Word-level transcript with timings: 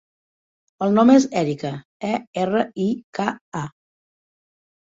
El 0.85 0.95
nom 0.99 1.11
és 1.15 1.27
Erika: 1.41 1.71
e, 2.13 2.13
erra, 2.45 2.65
i, 2.87 2.89
ca, 3.19 3.29
a. 3.61 3.65